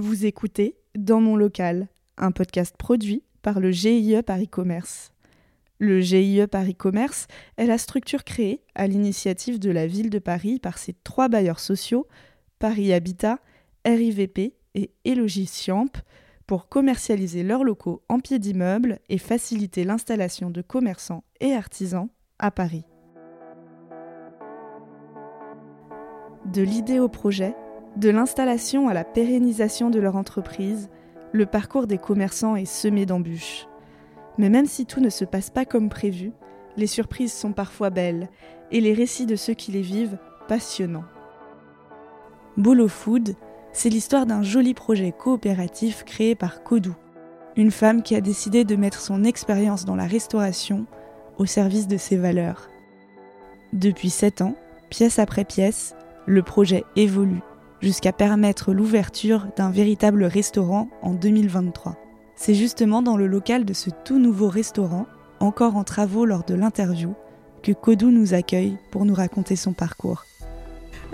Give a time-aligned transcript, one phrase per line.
[0.00, 1.88] Vous écoutez Dans mon local,
[2.18, 5.10] un podcast produit par le GIE Paris Commerce.
[5.80, 10.60] Le GIE Paris Commerce est la structure créée à l'initiative de la ville de Paris
[10.60, 12.06] par ses trois bailleurs sociaux,
[12.60, 13.40] Paris Habitat,
[13.84, 15.66] RIVP et Elogis
[16.46, 22.08] pour commercialiser leurs locaux en pied d'immeuble et faciliter l'installation de commerçants et artisans
[22.38, 22.84] à Paris.
[26.46, 27.56] De l'idée au projet,
[27.98, 30.88] de l'installation à la pérennisation de leur entreprise,
[31.32, 33.66] le parcours des commerçants est semé d'embûches.
[34.38, 36.30] Mais même si tout ne se passe pas comme prévu,
[36.76, 38.28] les surprises sont parfois belles
[38.70, 40.16] et les récits de ceux qui les vivent
[40.46, 41.06] passionnants.
[42.56, 43.34] Bolo Food,
[43.72, 46.94] c'est l'histoire d'un joli projet coopératif créé par Kodou,
[47.56, 50.86] une femme qui a décidé de mettre son expérience dans la restauration
[51.36, 52.68] au service de ses valeurs.
[53.72, 54.54] Depuis 7 ans,
[54.88, 57.42] pièce après pièce, le projet évolue
[57.80, 61.96] jusqu'à permettre l'ouverture d'un véritable restaurant en 2023.
[62.36, 65.06] C'est justement dans le local de ce tout nouveau restaurant,
[65.40, 67.14] encore en travaux lors de l'interview,
[67.62, 70.24] que Kodou nous accueille pour nous raconter son parcours.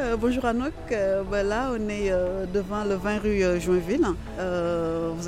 [0.00, 4.04] Euh, bonjour Anouk, euh, ben là on est euh, devant le 20 rue Joinville.
[4.36, 5.22] Vous,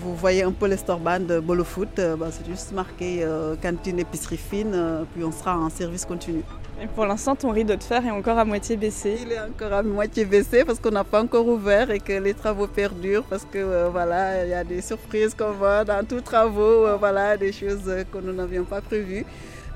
[0.00, 3.24] vous, voyez un peu les store de Bolo Foot, ben, c'est juste marqué
[3.62, 6.42] cantine épicerie fine, puis on sera en service continu.
[6.82, 9.18] Et pour l'instant, ton rideau de fer est encore à moitié baissé.
[9.22, 12.34] Il est encore à moitié baissé parce qu'on n'a pas encore ouvert et que les
[12.34, 16.86] travaux perdurent parce que voilà, il y a des surprises qu'on voit dans tous travaux,
[16.98, 19.24] voilà, des choses que nous n'avions pas prévues.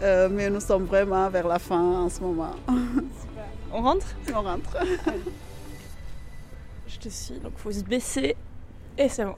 [0.00, 2.56] Mais nous sommes vraiment vers la fin en ce moment.
[3.72, 4.76] On rentre On rentre.
[6.86, 8.36] Je te suis, donc il faut se baisser
[8.98, 9.36] et c'est bon.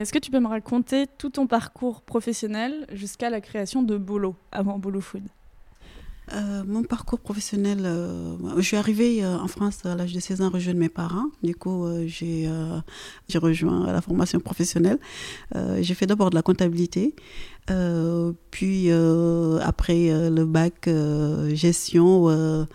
[0.00, 4.36] Est-ce que tu peux me raconter tout ton parcours professionnel jusqu'à la création de Bolo,
[4.52, 5.26] avant Bolo Food?
[6.32, 10.42] Euh, mon parcours professionnel, euh, je suis arrivée euh, en France à l'âge de 16
[10.42, 11.26] ans, rejoindre mes parents.
[11.42, 12.48] Du coup, j'ai
[13.34, 14.98] rejoint la formation professionnelle.
[15.54, 17.14] j'ai fait d'abord de la comptabilité,
[18.50, 20.88] puis après le bac
[21.54, 22.66] gestion,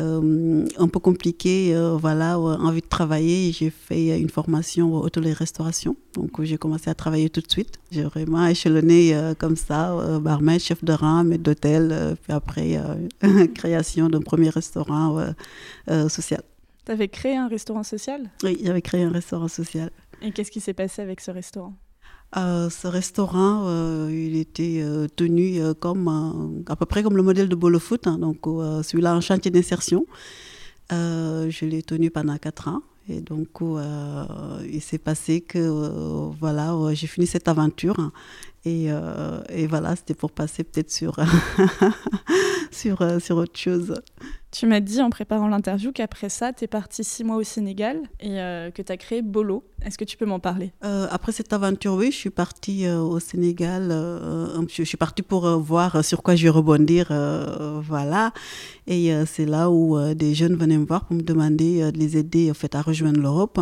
[0.00, 3.52] un peu compliqué, euh, voilà, euh, envie de travailler.
[3.52, 5.96] J'ai fait une formation hôtellerie-restauration.
[6.14, 7.78] Donc, j'ai commencé à travailler tout de suite.
[7.90, 12.80] J'ai vraiment échelonné comme ça, barman, chef de rang, maître d'hôtel, puis après,
[13.54, 15.34] création d'un premier restaurant
[16.08, 16.42] social.
[16.84, 18.30] Tu avais créé un restaurant social?
[18.42, 19.90] Oui, j'avais créé un restaurant social.
[20.22, 21.74] Et qu'est-ce qui s'est passé avec ce restaurant?
[22.36, 27.48] Euh, ce restaurant, euh, il était euh, tenu comme à peu près comme le modèle
[27.48, 28.40] de Bolo Foot, hein, donc
[28.84, 30.06] celui-là en chantier d'insertion.
[30.90, 32.82] je l'ai tenu pendant quatre ans.
[33.10, 33.48] Et donc,
[34.70, 37.98] il s'est passé que voilà, j'ai fini cette aventure.
[37.98, 38.12] Hein,
[38.64, 38.88] et,
[39.48, 41.16] et, voilà, c'était pour passer peut-être sur,
[42.70, 43.94] sur, sur autre chose.
[44.50, 48.00] Tu m'as dit en préparant l'interview qu'après ça, tu es parti six mois au Sénégal
[48.18, 49.62] et euh, que tu as créé Bolo.
[49.84, 50.72] Est-ce que tu peux m'en parler?
[50.84, 53.88] Euh, Après cette aventure, oui, je suis partie euh, au Sénégal.
[53.90, 57.12] je suis partie pour voir sur quoi je vais rebondir.
[57.82, 58.32] voilà.
[58.86, 62.50] Et c'est là où des jeunes venaient me voir pour me demander de les aider
[62.50, 63.60] en fait, à rejoindre l'Europe.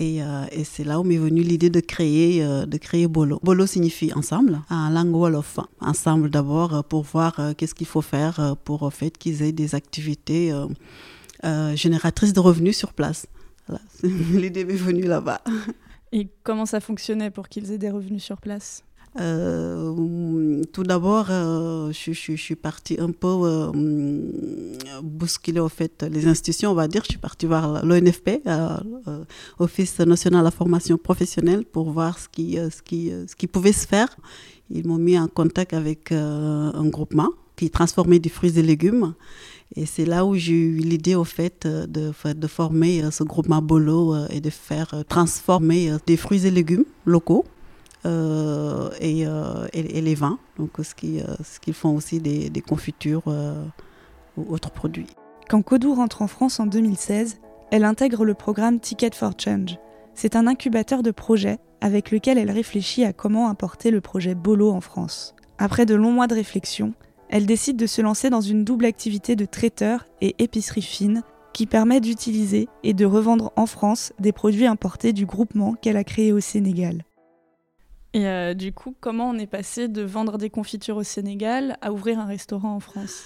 [0.00, 3.40] Euh, et, c'est là où m'est venue l'idée de créer, euh, de créer Bolo.
[3.42, 5.58] Bolo signifie ensemble, en langue Wolof.
[5.80, 9.74] Ensemble d'abord euh, pour voir qu'est-ce qu'il faut faire pour en fait, qu'ils aient des
[9.74, 10.52] activités
[11.74, 13.26] génératrices de revenus sur place.
[14.02, 15.42] L'idée m'est venue là-bas.
[16.12, 18.85] Et comment ça fonctionnait pour qu'ils aient des revenus sur place?
[19.20, 23.70] Euh, tout d'abord, euh, je, suis partie un peu euh,
[25.02, 27.02] bousculer en fait les institutions, on va dire.
[27.04, 28.40] Je suis partie voir l'ONFP,
[29.58, 33.72] Office national de la formation professionnelle, pour voir ce qui, ce qui, ce qui pouvait
[33.72, 34.16] se faire.
[34.70, 39.14] Ils m'ont mis en contact avec un groupement qui transformait des fruits et légumes.
[39.74, 44.14] Et c'est là où j'ai eu l'idée, au fait, de, de former ce groupement Bolo
[44.30, 47.44] et de faire transformer des fruits et légumes locaux
[48.06, 53.24] euh, euh, et, les vins, donc ce qu'ils euh, font aussi des, des confitures
[54.36, 55.08] ou autres produits.
[55.48, 57.38] Quand Kodou rentre en France en 2016,
[57.70, 59.78] elle intègre le programme Ticket for Change.
[60.14, 64.70] C'est un incubateur de projets avec lequel elle réfléchit à comment importer le projet Bolo
[64.70, 65.34] en France.
[65.58, 66.94] Après de longs mois de réflexion,
[67.28, 71.22] elle décide de se lancer dans une double activité de traiteur et épicerie fine
[71.52, 76.04] qui permet d'utiliser et de revendre en France des produits importés du groupement qu'elle a
[76.04, 77.02] créé au Sénégal.
[78.16, 81.92] Et euh, du coup, comment on est passé de vendre des confitures au Sénégal à
[81.92, 83.24] ouvrir un restaurant en France?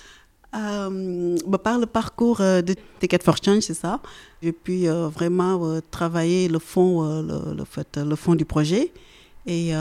[0.57, 4.01] Euh, bah, par le parcours euh, de Ticket for Change, c'est ça.
[4.43, 8.93] J'ai pu vraiment travailler le fond, le, fond du projet.
[9.47, 9.73] Et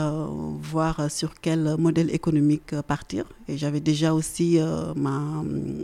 [0.62, 3.24] voir sur quel modèle économique partir.
[3.46, 4.58] Et j'avais déjà aussi
[4.96, 5.20] ma,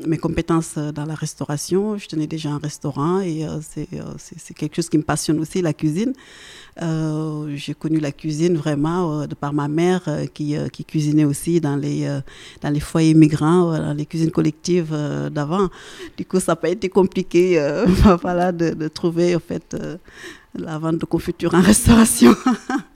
[0.06, 1.98] mes compétences dans la restauration.
[1.98, 3.46] Je tenais déjà un restaurant et
[4.18, 6.14] c'est quelque chose qui me passionne aussi, la cuisine.
[6.80, 10.02] J'ai connu la cuisine vraiment de par ma mère
[10.32, 12.08] qui, qui, cuisinait aussi dans les,
[12.62, 14.96] dans les foyers migrants, dans les cuisines collectives
[15.30, 15.68] d'avant.
[16.16, 17.60] Du coup, ça n'a pas été compliqué
[18.22, 19.76] voilà, de, de, trouver en fait,
[20.54, 22.34] la vente de confiture en restauration.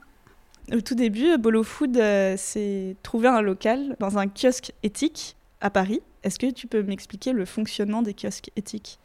[0.69, 5.69] Au tout début, Bolo Food euh, s'est trouvé un local dans un kiosque éthique à
[5.69, 6.01] Paris.
[6.23, 8.99] Est-ce que tu peux m'expliquer le fonctionnement des kiosques éthiques?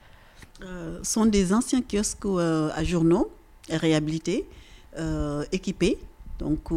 [0.62, 3.30] Euh, sont des anciens kiosques euh, à journaux
[3.70, 4.46] réhabilités,
[5.50, 5.98] équipés.
[6.38, 6.68] Donc,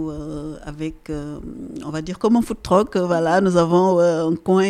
[0.64, 1.12] avec,
[1.86, 4.68] on va dire, comme un food truck, voilà, nous avons un coin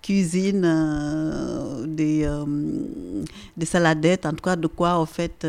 [0.00, 0.62] cuisine,
[1.86, 2.26] des,
[3.56, 5.46] des saladettes, en tout cas de quoi, en fait,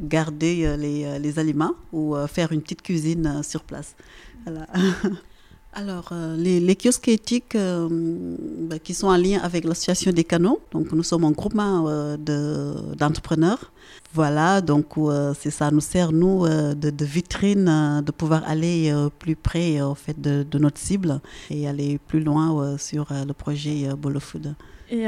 [0.00, 3.94] garder euh, les, euh, les, aliments ou euh, faire une petite cuisine sur place.
[5.74, 10.90] Alors, les, les, kiosques éthiques bah, qui sont en lien avec l'association des canaux, donc
[10.90, 13.70] nous sommes un groupement d'entrepreneurs.
[14.14, 14.86] voilà, donc
[15.38, 20.42] c'est ça nous sert, nous, de, vitrine, de pouvoir aller plus près en fait, de,
[20.42, 24.54] de, notre cible et aller plus loin sur le projet Bolo Food.
[24.90, 25.04] Et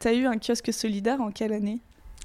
[0.00, 1.80] tu as eu un kiosque solidaire en quelle année?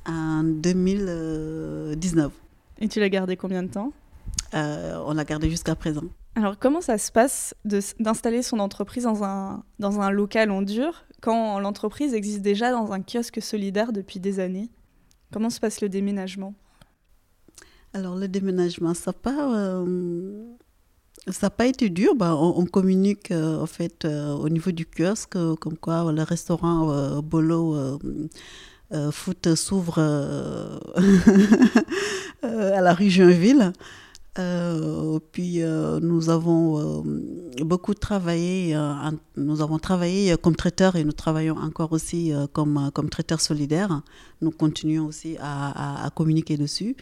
[0.05, 2.31] En 2019.
[2.79, 3.93] Et tu l'as gardé combien de temps?
[4.53, 6.03] Euh, On l'a gardé jusqu'à présent.
[6.35, 11.03] Alors comment ça se passe d'installer son entreprise dans un, dans un local en dur
[11.21, 14.69] quand l'entreprise existe déjà dans un kiosque solidaire depuis des années?
[15.33, 16.53] Comment se passe le déménagement?
[17.93, 20.45] Alors le déménagement, ça n'a pas, euh,
[21.57, 22.15] pas été dur.
[22.15, 27.99] Bah, on, communique euh, en fait au niveau du kiosque, comme quoi le restaurant Bolo
[28.93, 30.77] euh, foot s'ouvre euh,
[32.43, 33.71] euh, à la rue Joinville.
[35.31, 35.61] puis
[36.01, 37.03] nous avons
[37.61, 38.77] beaucoup travaillé,
[39.37, 44.01] nous avons travaillé comme traiteur et nous travaillons encore aussi comme, comme traiteur solidaire.
[44.41, 46.95] Nous continuons aussi à, communiquer dessus.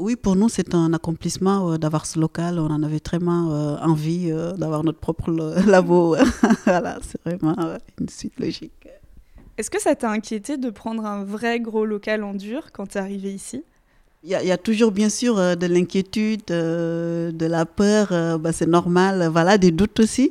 [0.00, 2.58] oui, pour nous, c'est un accomplissement d'avoir ce local.
[2.58, 5.30] On en avait vraiment envie d'avoir notre propre
[5.66, 6.16] labo.
[6.64, 7.56] voilà, c'est vraiment
[8.00, 8.86] une suite logique.
[9.58, 12.98] Est-ce que ça t'a inquiété de prendre un vrai gros local en dur quand tu
[12.98, 13.64] es arrivé ici?
[14.22, 18.52] Il y, a toujours bien sûr euh, de l'inquiétude, euh, de la peur, euh, bah,
[18.52, 20.30] c'est normal, voilà, des doutes aussi.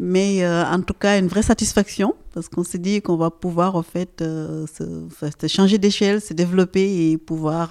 [0.00, 3.82] Mais en tout cas, une vraie satisfaction parce qu'on s'est dit qu'on va pouvoir en
[3.82, 7.70] fait se, changer d'échelle, se développer et pouvoir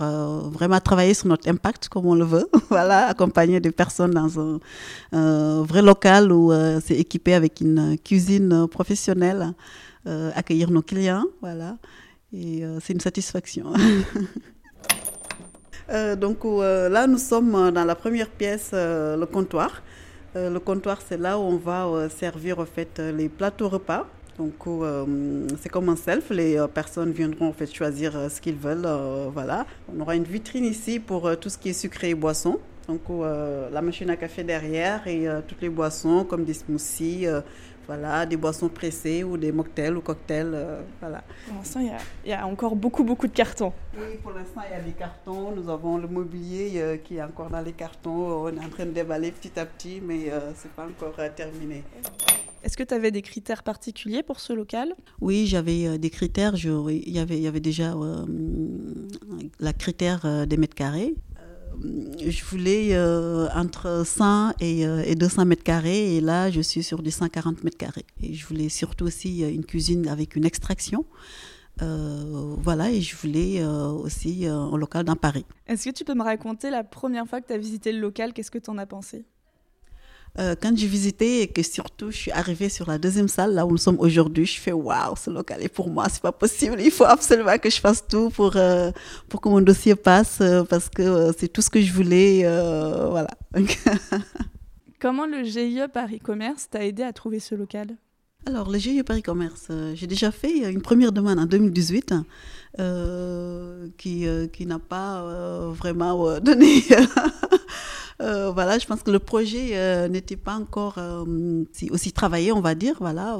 [0.49, 2.49] vraiment travailler sur notre impact comme on le veut.
[2.69, 6.51] voilà, accompagner des personnes dans un, vrai local où
[6.83, 9.53] c'est équipé avec une cuisine professionnelle.
[10.07, 11.77] Euh, accueillir nos clients, voilà.
[12.31, 13.73] Et euh, c'est une satisfaction.
[15.91, 19.81] Euh, donc là, nous sommes dans la première pièce, le comptoir.
[20.35, 24.05] le comptoir, c'est là où on va servir en fait les plateaux repas.
[24.39, 24.67] Donc
[25.61, 28.87] c'est comme un self, les personnes viendront en fait choisir ce qu'ils veulent.
[29.33, 32.57] voilà, on aura une vitrine ici pour tout ce qui est sucré et boisson.
[32.87, 37.27] Donc la machine à café derrière et toutes les boissons comme des smoothies,
[37.89, 40.51] voilà, des boissons pressées ou des mocktails ou cocktails.
[40.53, 41.23] Euh, voilà.
[41.47, 41.79] Pour l'instant,
[42.23, 43.73] il y, a encore beaucoup, beaucoup de cartons.
[43.95, 45.51] Oui, pour l'instant, il y a des cartons.
[45.55, 48.43] Nous avons le mobilier euh, qui est encore dans les cartons.
[48.43, 51.15] On est en train de déballer petit à petit, mais euh, ce n'est pas encore
[51.35, 51.83] terminé.
[52.63, 54.95] Est-ce que tu avais des critères particuliers pour ce local?
[55.21, 56.55] Oui, j'avais des critères.
[56.55, 57.95] il, y avait, il y avait déjà
[59.59, 61.15] la critère des mètres carrés.
[61.85, 66.83] Euh, je voulais euh, entre 100 et, 200 euh, mètres carrés et là je suis
[66.83, 68.05] sur du 140 mètres carrés.
[68.21, 71.05] Et je voulais surtout aussi une cuisine avec une extraction.
[71.79, 75.45] voilà, et je voulais aussi un local dans Paris.
[75.67, 78.33] Est-ce que tu peux me raconter la première fois que tu as visité le local,
[78.33, 79.25] qu'est-ce que tu en as pensé?
[80.37, 83.65] Euh, quand j'ai visité et que surtout je suis arrivée sur la deuxième salle, là
[83.65, 86.77] où nous sommes aujourd'hui, je fais waouh, ce local est pour moi, c'est pas possible.
[86.79, 88.91] Il faut absolument que je fasse tout pour, euh,
[89.27, 92.43] pour que mon dossier passe euh, parce que c'est tout ce que je voulais.
[92.43, 93.29] voilà.
[95.01, 97.95] Comment le GIE Paris Commerce t'a aidé à trouver ce local?
[98.45, 102.13] Alors, le GIE Paris Commerce, j'ai déjà fait une première demande en 2018
[103.97, 106.83] qui, qui n'a pas vraiment donné
[108.21, 112.59] euh, voilà, je pense que le projet euh, n'était pas encore euh, aussi travaillé, on
[112.59, 112.95] va dire.
[112.99, 113.37] Voilà,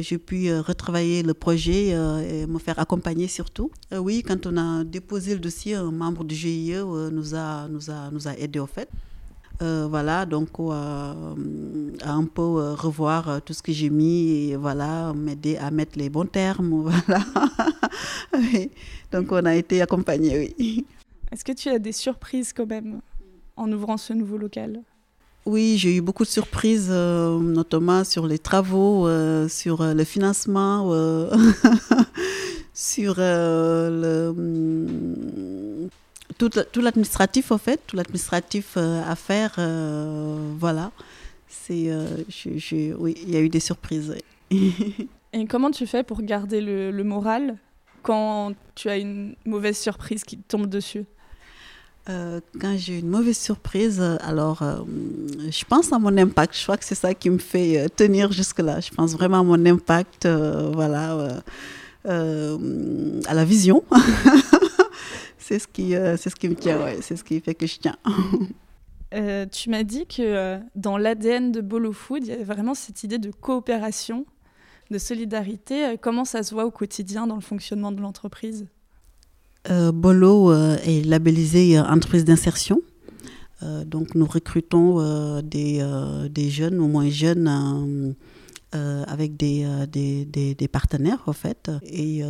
[0.00, 3.70] j'ai pu retravailler le projet et me faire accompagner surtout.
[3.92, 6.74] oui, quand on a déposé le dossier, un membre du GIE
[7.12, 8.88] nous a nous a nous a aidé au fait.
[9.60, 11.14] voilà, donc à
[12.12, 16.26] un peu revoir tout ce que j'ai mis et voilà, m'aider à mettre les bons
[16.26, 16.90] termes.
[17.06, 17.24] Voilà.
[19.12, 20.86] donc on a été accompagné, oui.
[21.30, 23.00] Est-ce que tu as des surprises quand même?
[23.58, 24.82] En ouvrant ce nouveau local
[25.48, 30.04] oui, j'ai eu beaucoup de surprises, euh, notamment sur les travaux, euh, sur euh, le
[30.04, 30.90] financement,
[32.74, 35.88] sur le, hum,
[36.36, 39.54] tout, tout l'administratif, en fait, tout l'administratif à faire.
[40.58, 40.92] voilà.
[41.48, 41.90] C'est,
[42.98, 44.14] oui, il y a eu des surprises.
[45.32, 47.56] Et comment tu fais pour garder le, le moral
[48.02, 51.06] quand tu as une mauvaise surprise qui tombe dessus?
[52.08, 54.76] Euh, quand j'ai une mauvaise surprise, alors euh,
[55.50, 56.56] je pense à mon impact.
[56.56, 58.80] Je crois que c'est ça qui me fait euh, tenir jusque-là.
[58.80, 61.42] Je pense vraiment à mon impact, voilà,
[62.04, 63.84] à la vision.
[65.38, 67.96] c'est ce qui, ce qui me tient, ouais, c'est ce qui fait que je tiens.
[69.52, 73.18] tu m'as dit que dans l'ADN de Bolo Food, il y avait vraiment cette idée
[73.18, 74.24] de coopération,
[74.90, 75.96] de solidarité.
[76.00, 78.66] Comment ça se voit au quotidien dans le fonctionnement de l'entreprise?
[79.92, 82.80] Bolo euh, est labellisé euh, entreprise d'insertion.
[83.86, 85.84] donc nous recrutons des,
[86.30, 88.14] des, jeunes ou moins jeunes
[88.72, 91.68] avec des, des, des, partenaires en fait.
[91.82, 92.22] Et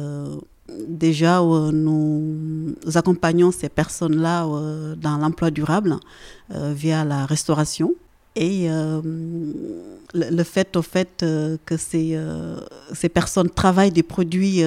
[0.89, 4.47] déjà nous accompagnons ces personnes-là
[4.97, 5.97] dans l'emploi durable
[6.51, 7.95] via la restauration
[8.39, 9.03] et euh,
[10.15, 12.61] le, fait au fait euh, que ces, euh,
[12.95, 14.63] ces personnes travaillent des produits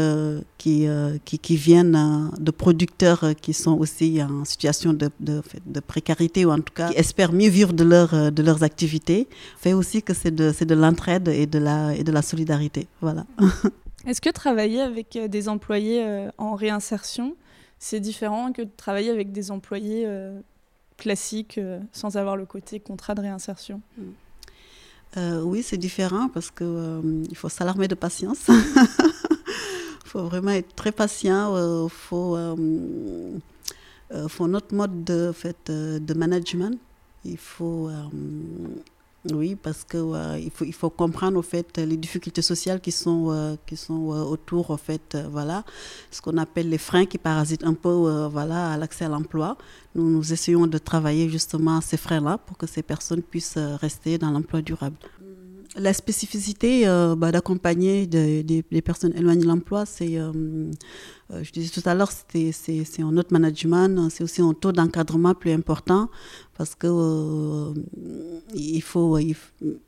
[0.58, 0.88] qui,
[1.24, 6.58] qui, viennent de producteurs qui sont aussi en situation de, de, de, précarité ou en
[6.58, 10.36] tout cas qui espèrent mieux vivre de, leur, de leurs activités, fait aussi que c'est
[10.36, 12.88] de, de l'entraide et, de la, et de la solidarité.
[13.00, 13.26] Voilà.
[14.06, 17.36] Est-ce que travailler avec des employés en réinsertion,
[17.80, 20.08] c'est différent que de travailler avec des employés
[21.02, 24.04] classique euh, sans avoir le côté contrat de réinsertion mm.
[25.18, 28.44] euh, Oui, c'est différent parce qu'il euh, faut s'alarmer de patience.
[28.48, 28.56] Il
[30.06, 31.58] faut vraiment être très patient.
[31.58, 32.38] Il faut,
[34.28, 35.34] faut notre mode de,
[35.98, 36.78] de management.
[37.26, 37.90] Il faut
[39.30, 43.30] oui, parce que il, faut, il faut comprendre au fait les difficultés sociales qui sont,
[43.30, 45.64] euh, qui sont euh, autour, au fait, euh, voilà,
[46.10, 49.58] ce qu'on appelle les freins qui parasitent un peu, voilà, l'accès à l'emploi.
[49.94, 54.32] Nous, nous essayons de travailler justement ces freins-là pour que ces personnes puissent rester dans
[54.32, 54.96] l'emploi durable.
[55.76, 56.86] La spécificité
[57.18, 60.18] bah, d'accompagner des, personnes éloignées de l'emploi, c'est
[61.32, 65.34] euh, je disais tout à l'heure, c'est un autre management, c'est aussi un taux d'encadrement
[65.34, 66.10] plus important
[66.58, 67.74] parce que euh,
[68.54, 69.18] il, faut,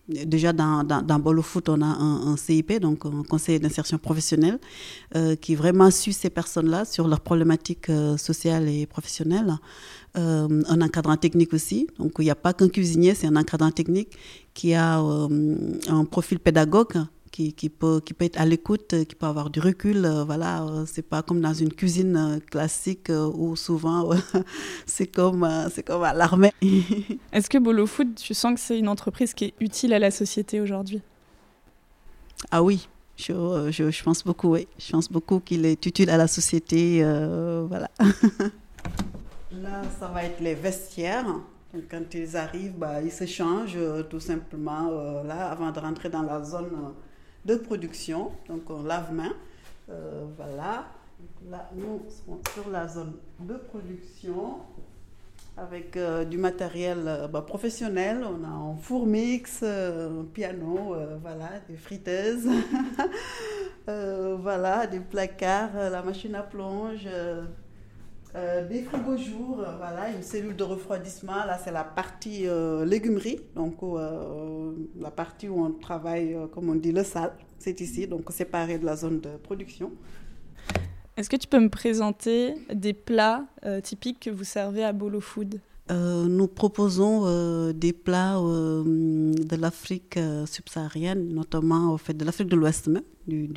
[0.08, 4.60] déjà dans, dans, dans Foot, on a un, CIP, donc un conseil d'insertion professionnelle,
[5.16, 9.54] euh, qui vraiment suit ces personnes-là sur leurs problématiques sociales et professionnelles.
[10.16, 14.12] un encadrant technique aussi, donc il n'y a pas qu'un cuisinier, c'est un encadrant technique
[14.54, 19.26] qui a un profil pédagogue qui, qui, peut, qui peut être à l'écoute, qui peut
[19.26, 20.06] avoir du recul.
[20.06, 24.12] Euh, voilà, euh, c'est pas comme dans une cuisine euh, classique où souvent
[24.86, 26.54] c'est comme, c'est comme à l'armée.
[27.34, 30.12] Est-ce que Bolo Food, tu sens que c'est une entreprise qui est utile à la
[30.12, 31.02] société aujourd'hui?
[32.52, 32.88] Ah oui,
[33.18, 33.34] je,
[33.72, 34.68] je, je, pense beaucoup, oui.
[34.78, 37.02] Je pense beaucoup qu'il est utile à la société.
[37.68, 37.90] voilà.
[39.52, 41.26] Là, ça va être les vestiaires.
[41.90, 44.92] quand ils arrivent, bah, ils se changent tout simplement
[45.24, 46.94] là avant de rentrer dans la zone
[47.46, 48.32] de production.
[48.48, 49.34] Donc on lave-main.
[49.90, 50.86] Euh, voilà.
[51.50, 54.60] Là, nous sommes sur la zone de production
[55.56, 58.24] avec euh, du matériel euh, bah, professionnel.
[58.24, 62.48] On a un four mix, un piano, voilà, des friteuses,
[63.88, 67.08] voilà, des placards, la machine à plonge.
[68.36, 71.46] Euh, des frigos jours, euh, voilà, une cellule de refroidissement.
[71.46, 73.76] Là, c'est la partie euh, légumerie, donc
[75.00, 77.34] la partie où on travaille, comme on dit, le sale.
[77.60, 79.92] C'est ici, donc séparé de la zone de production.
[81.16, 83.46] Est-ce que tu peux me présenter des plats
[83.84, 85.62] typiques que vous servez à Bolo Food?
[85.90, 92.90] Nous proposons des plats de l'Afrique subsaharienne, notamment au fait, de l'Afrique de l'Ouest
[93.28, 93.48] du,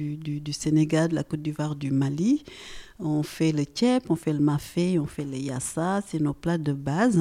[0.40, 2.44] du, Sénégal, de la Côte d'Ivoire, du Mali.
[2.98, 6.58] On fait le tchèp, on fait le mafé, on fait le yassa, c'est nos plats
[6.58, 7.20] de base.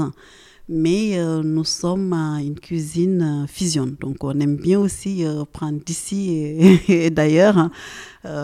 [0.67, 3.95] Mais euh, nous sommes une cuisine euh, fusion.
[3.99, 7.69] Donc on aime bien aussi euh, prendre d'ici et, d'ailleurs,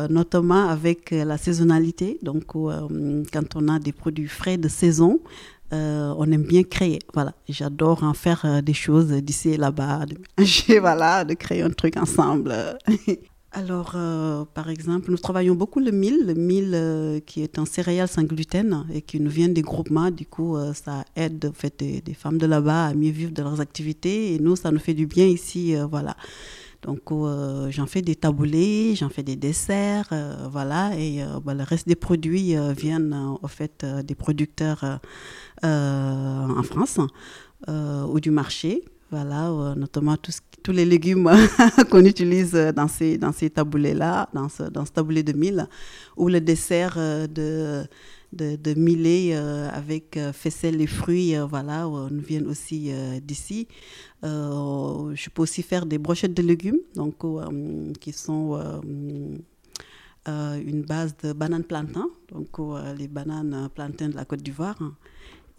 [0.09, 2.19] notamment avec la saisonnalité.
[2.21, 5.19] Donc quand on a des produits frais de saison,
[5.71, 6.99] on aime bien créer.
[7.13, 10.05] Voilà, j'adore en faire des choses d'ici et là-bas,
[10.37, 12.53] de voilà, de créer un truc ensemble.
[13.53, 17.65] alors, euh, par exemple, nous travaillons beaucoup le mil, le mil euh, qui est un
[17.65, 20.09] céréale sans gluten et qui nous vient des groupements.
[20.09, 23.59] Du coup, euh, ça aide fait, des, femmes de là-bas à mieux vivre de leurs
[23.59, 25.75] activités et nous, ça nous fait du bien ici.
[25.89, 26.15] voilà.
[26.81, 27.11] Donc
[27.69, 30.11] j'en fais des taboulés, j'en fais des desserts,
[30.51, 34.99] voilà, et bah, le reste des produits viennent en fait des producteurs
[35.63, 36.99] en France
[37.67, 38.83] ou du marché.
[39.11, 40.15] Voilà, notamment
[40.63, 41.29] tous les légumes
[41.91, 45.67] qu'on utilise dans ces, dans ces taboulés-là, dans ce, dans ce taboulé de mille,
[46.15, 47.83] ou le dessert de
[48.33, 52.91] de, de millet euh, avec euh, faisselle et fruits, euh, voilà, nous viennent aussi
[53.21, 53.67] d'ici.
[54.23, 57.15] je peux aussi faire des brochettes de légumes, donc
[57.99, 58.59] qui sont
[60.27, 62.49] une base de bananes plantain, donc
[62.97, 64.77] les bananes plantains de la Côte d'Ivoire.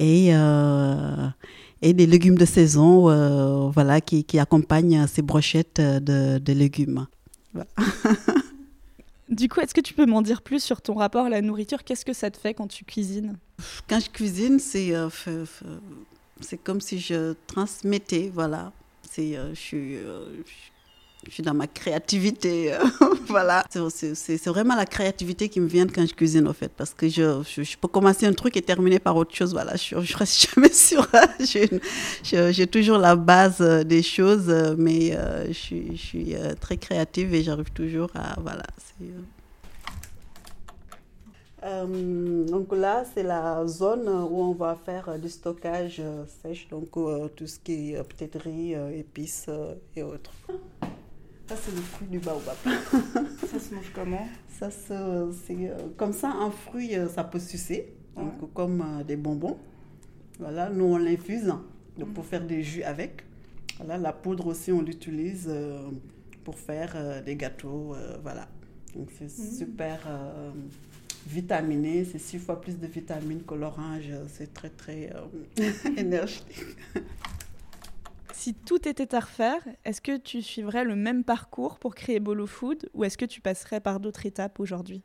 [0.02, 0.32] Et,
[1.82, 7.06] et des légumes de saison voilà, qui, qui accompagnent ces brochettes de, de légumes.
[7.54, 7.68] Voilà.
[9.32, 11.84] Du coup, est-ce que tu peux m'en dire plus sur ton rapport à la nourriture?
[11.84, 13.38] Qu'est-ce que ça te fait quand tu cuisines?
[13.88, 15.08] Quand je cuisine, c'est euh,
[16.42, 18.72] c'est comme si je transmettais, voilà.
[19.10, 20.26] C'est euh, je suis euh,
[21.26, 22.74] je suis dans ma créativité.
[23.28, 23.64] voilà.
[23.70, 26.72] C'est vraiment la créativité qui me vient quand je cuisine, en fait.
[26.76, 29.52] Parce que je, je, peux commencer un truc et terminer par autre chose.
[29.52, 29.76] Voilà.
[29.76, 31.06] Je ne reste jamais sur.
[32.22, 37.34] J'ai toujours la base euh, des choses, euh, mais euh, je, suis, je très créative
[37.34, 38.38] et j'arrive toujours à.
[38.40, 38.64] Voilà.
[42.50, 46.02] donc là, c'est la zone où on va faire du stockage
[46.42, 46.90] sèche, donc
[47.36, 49.46] tout ce qui est peut-être riz, épices
[49.96, 50.32] et autres.
[51.52, 52.56] Ça, c'est le fruit du baobab.
[52.64, 54.26] ça se mange comment?
[54.58, 59.16] Ça, c'est euh, comme ça, un fruit, euh, ça peut sucer, donc, comme euh, des
[59.16, 59.58] bonbons.
[60.38, 61.52] Voilà, nous, on l'infuse
[61.98, 63.24] donc, pour faire des jus avec.
[63.76, 65.54] Voilà, la poudre aussi, on l'utilise
[66.42, 67.96] pour faire des gâteaux.
[68.22, 68.48] voilà.
[68.96, 69.52] Donc, c'est mm.
[69.58, 70.08] super
[71.26, 72.06] vitaminé.
[72.06, 74.10] C'est six fois plus de vitamines que l'orange.
[74.28, 75.12] C'est très, très
[75.98, 76.64] énergique.
[78.32, 82.46] Si tout était à refaire, est-ce que tu suivrais le même parcours pour créer Bolo
[82.46, 85.02] Food ou est-ce que tu passerais par d'autres étapes aujourd'hui?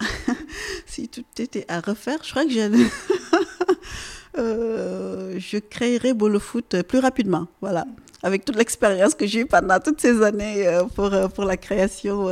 [0.86, 2.88] Si tout était à refaire, je crois que je,
[4.38, 7.46] euh, je créerais Bolo Food plus rapidement.
[7.60, 7.86] Voilà.
[8.22, 11.56] Avec toute l'expérience que j'ai eue pendant toutes ces années euh, pour, euh, pour la
[11.56, 12.28] création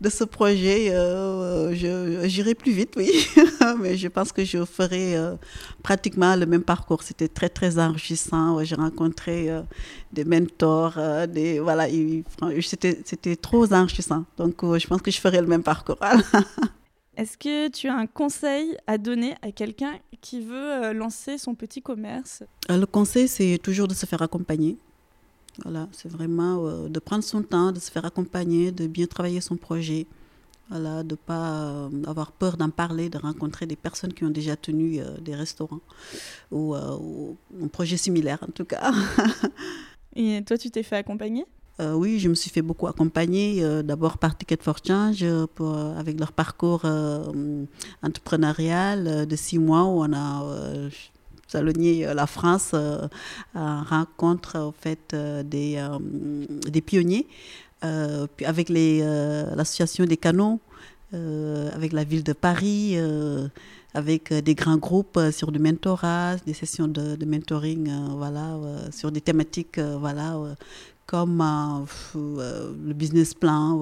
[0.00, 3.10] de ce projet, euh, j'irai plus vite, oui.
[3.80, 5.34] Mais je pense que je ferai euh,
[5.82, 7.02] pratiquement le même parcours.
[7.02, 8.64] C'était très, très enrichissant.
[8.64, 9.62] J'ai rencontré euh,
[10.12, 10.98] des mentors.
[11.28, 11.86] des, voilà,
[12.62, 14.24] c'était trop enrichissant.
[14.38, 15.98] Donc, je pense que je ferai le même parcours.
[17.16, 19.92] Est-ce que tu as un conseil à donner à quelqu'un
[20.22, 22.42] qui veut lancer son petit commerce?
[22.70, 24.78] Le conseil, c'est toujours de se faire accompagner.
[25.64, 29.40] Voilà, c'est vraiment euh, de prendre son temps, de se faire accompagner, de bien travailler
[29.40, 30.06] son projet.
[30.70, 34.30] Voilà, de ne pas euh, avoir peur d'en parler, de rencontrer des personnes qui ont
[34.30, 35.80] déjà tenu euh, des restaurants
[36.52, 38.92] ou, un projet similaire en tout cas.
[40.16, 41.44] Et toi, tu t'es fait accompagner?
[41.94, 46.32] Oui, je me suis fait beaucoup accompagner, d'abord par Ticket for Change, pour, avec leur
[46.32, 46.84] parcours
[48.02, 50.90] entrepreneurial de six mois où on a
[51.50, 53.08] Salonier euh, la France euh,
[53.54, 57.26] rencontre en fait euh, des, pionniers
[57.82, 60.60] avec l'association des canaux
[61.12, 62.96] avec la ville de Paris
[63.94, 67.90] avec des grands groupes sur du mentorat, des sessions de, mentoring,
[68.92, 69.80] sur des thématiques,
[71.06, 71.42] comme
[72.14, 73.80] le business plan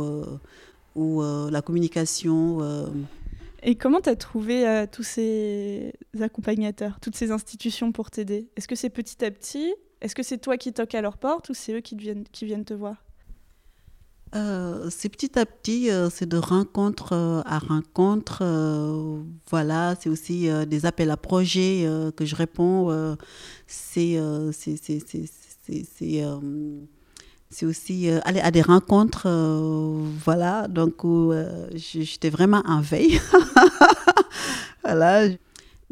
[0.94, 2.60] ou la communication.
[3.62, 8.48] Et comment tu as trouvé euh, tous ces accompagnateurs, toutes ces institutions pour t'aider?
[8.56, 9.74] Est-ce que c'est petit à petit?
[10.00, 12.44] Est-ce que c'est toi qui toques à leur porte ou c'est eux qui viennent, qui
[12.44, 13.04] viennent te voir?
[14.34, 18.44] Euh, c'est petit à petit, euh, c'est de rencontre à rencontre.
[19.50, 21.84] voilà, c'est aussi des appels à projets
[22.16, 23.16] que je réponds.
[23.66, 24.18] c'est
[27.50, 33.20] c'est aussi euh, aller à des rencontres, euh, voilà, donc euh, j'étais vraiment en veille.
[34.84, 35.28] voilà.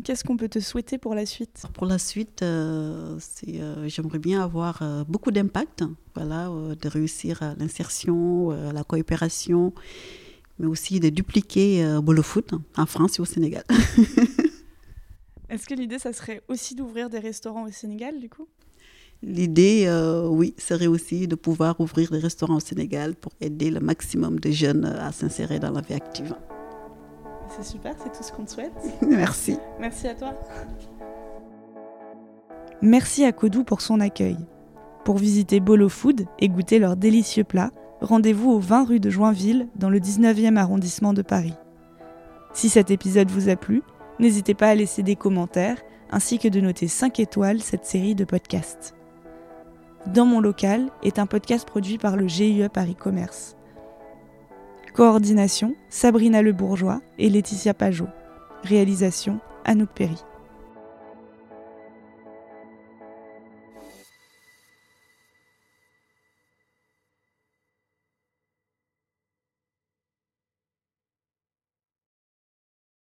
[0.05, 1.63] Qu'est-ce qu'on peut te souhaiter pour la suite?
[1.73, 9.73] Pour la suite, j'aimerais bien avoir beaucoup d'impact, voilà, de réussir l'insertion, la coopération,
[10.59, 13.65] mais aussi de dupliquer Bolo Foot en France et au Sénégal.
[15.49, 18.47] Est-ce que l'idée, ça serait aussi d'ouvrir des restaurants au Sénégal, du coup?
[19.23, 23.81] L'idée, euh, oui, serait aussi de pouvoir ouvrir des restaurants au Sénégal pour aider le
[23.81, 26.35] maximum de jeunes à s'insérer dans la vie active.
[27.49, 28.73] C'est super, c'est tout ce qu'on te souhaite.
[29.03, 29.59] Merci.
[29.81, 30.35] Merci à toi.
[32.83, 34.37] Merci à Kodou pour son accueil.
[35.05, 39.69] Pour visiter Bolo Food et goûter leurs délicieux plats, rendez-vous au 20 rue de Joinville,
[39.77, 41.55] dans le 19e arrondissement de Paris.
[42.53, 43.83] Si cet épisode vous a plu,
[44.19, 45.79] n'hésitez pas à laisser des commentaires
[46.11, 48.95] ainsi que de noter 5 étoiles cette série de podcasts.
[50.07, 53.57] Dans mon local est un podcast produit par le GIE Paris Commerce.
[54.95, 58.07] Coordination Sabrina Le Bourgeois et Laetitia Pajot.
[58.63, 60.23] Réalisation Anouk Perry.